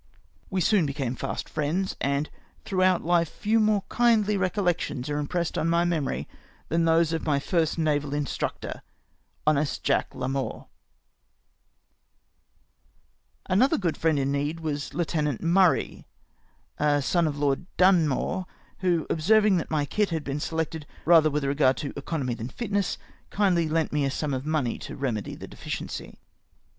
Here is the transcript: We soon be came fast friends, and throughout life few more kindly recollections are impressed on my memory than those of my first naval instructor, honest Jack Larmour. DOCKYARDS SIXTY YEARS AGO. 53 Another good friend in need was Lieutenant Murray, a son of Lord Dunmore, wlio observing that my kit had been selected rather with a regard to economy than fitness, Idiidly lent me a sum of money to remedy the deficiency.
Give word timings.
We 0.49 0.61
soon 0.61 0.87
be 0.87 0.95
came 0.95 1.13
fast 1.15 1.47
friends, 1.47 1.95
and 2.01 2.27
throughout 2.65 3.03
life 3.03 3.29
few 3.29 3.59
more 3.59 3.83
kindly 3.87 4.35
recollections 4.35 5.11
are 5.11 5.19
impressed 5.19 5.59
on 5.59 5.69
my 5.69 5.85
memory 5.85 6.27
than 6.69 6.85
those 6.85 7.13
of 7.13 7.23
my 7.27 7.37
first 7.39 7.77
naval 7.77 8.11
instructor, 8.15 8.81
honest 9.45 9.83
Jack 9.83 10.15
Larmour. 10.15 10.65
DOCKYARDS 10.65 10.69
SIXTY 13.45 13.53
YEARS 13.53 13.53
AGO. 13.53 13.53
53 13.53 13.53
Another 13.53 13.77
good 13.77 13.97
friend 13.97 14.17
in 14.17 14.31
need 14.31 14.59
was 14.61 14.93
Lieutenant 14.95 15.43
Murray, 15.43 16.07
a 16.79 16.99
son 17.03 17.27
of 17.27 17.37
Lord 17.37 17.67
Dunmore, 17.77 18.47
wlio 18.81 19.05
observing 19.07 19.57
that 19.57 19.69
my 19.69 19.85
kit 19.85 20.09
had 20.09 20.23
been 20.23 20.39
selected 20.39 20.87
rather 21.05 21.29
with 21.29 21.43
a 21.43 21.47
regard 21.47 21.77
to 21.77 21.93
economy 21.95 22.33
than 22.33 22.49
fitness, 22.49 22.97
Idiidly 23.29 23.69
lent 23.69 23.93
me 23.93 24.03
a 24.05 24.09
sum 24.09 24.33
of 24.33 24.47
money 24.47 24.79
to 24.79 24.95
remedy 24.95 25.35
the 25.35 25.47
deficiency. 25.47 26.17